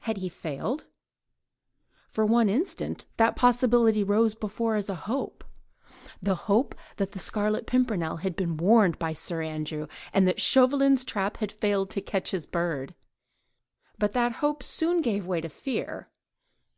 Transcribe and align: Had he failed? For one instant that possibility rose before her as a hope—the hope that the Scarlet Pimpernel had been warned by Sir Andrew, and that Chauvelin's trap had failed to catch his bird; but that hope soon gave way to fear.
Had 0.00 0.18
he 0.18 0.28
failed? 0.28 0.84
For 2.10 2.26
one 2.26 2.50
instant 2.50 3.06
that 3.16 3.36
possibility 3.36 4.04
rose 4.04 4.34
before 4.34 4.72
her 4.72 4.76
as 4.76 4.90
a 4.90 4.94
hope—the 4.94 6.34
hope 6.34 6.74
that 6.96 7.12
the 7.12 7.18
Scarlet 7.18 7.66
Pimpernel 7.66 8.18
had 8.18 8.36
been 8.36 8.58
warned 8.58 8.98
by 8.98 9.14
Sir 9.14 9.42
Andrew, 9.42 9.86
and 10.12 10.28
that 10.28 10.42
Chauvelin's 10.42 11.04
trap 11.04 11.38
had 11.38 11.50
failed 11.52 11.88
to 11.92 12.02
catch 12.02 12.32
his 12.32 12.44
bird; 12.44 12.94
but 13.98 14.12
that 14.12 14.32
hope 14.44 14.62
soon 14.62 15.00
gave 15.00 15.24
way 15.26 15.40
to 15.40 15.48
fear. 15.48 16.10